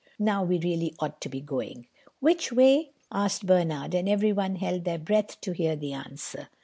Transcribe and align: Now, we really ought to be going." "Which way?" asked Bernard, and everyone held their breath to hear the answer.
Now, 0.17 0.43
we 0.43 0.57
really 0.57 0.95
ought 0.99 1.21
to 1.21 1.29
be 1.29 1.41
going." 1.41 1.85
"Which 2.21 2.51
way?" 2.51 2.89
asked 3.11 3.45
Bernard, 3.45 3.93
and 3.93 4.09
everyone 4.09 4.55
held 4.55 4.83
their 4.83 4.97
breath 4.97 5.39
to 5.41 5.51
hear 5.51 5.75
the 5.75 5.93
answer. 5.93 6.49